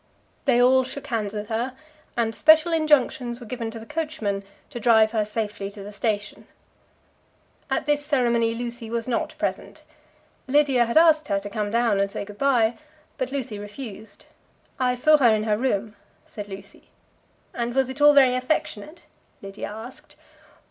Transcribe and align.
They 0.45 0.59
all 0.59 0.83
shook 0.83 1.05
hands 1.05 1.31
with 1.31 1.49
her, 1.49 1.75
and 2.17 2.33
special 2.33 2.73
injunctions 2.73 3.39
were 3.39 3.45
given 3.45 3.69
to 3.69 3.77
the 3.77 3.85
coachman 3.85 4.43
to 4.71 4.79
drive 4.79 5.11
her 5.11 5.23
safely 5.23 5.69
to 5.69 5.83
the 5.83 5.91
station. 5.91 6.47
At 7.69 7.85
this 7.85 8.03
ceremony 8.03 8.55
Lucy 8.55 8.89
was 8.89 9.07
not 9.07 9.37
present. 9.37 9.83
Lydia 10.47 10.87
had 10.87 10.97
asked 10.97 11.27
her 11.27 11.39
to 11.39 11.49
come 11.51 11.69
down 11.69 11.99
and 11.99 12.09
say 12.09 12.25
good 12.25 12.39
bye; 12.39 12.79
but 13.19 13.31
Lucy 13.31 13.59
refused. 13.59 14.25
"I 14.79 14.95
saw 14.95 15.17
her 15.19 15.29
in 15.35 15.43
her 15.43 15.51
own 15.53 15.61
room," 15.61 15.95
said 16.25 16.47
Lucy. 16.47 16.89
"And 17.53 17.75
was 17.75 17.87
it 17.87 18.01
all 18.01 18.15
very 18.15 18.33
affectionate?" 18.33 19.05
Lydia 19.43 19.67
asked. 19.67 20.15